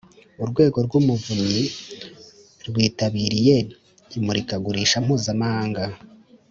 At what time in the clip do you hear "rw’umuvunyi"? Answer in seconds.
0.85-1.63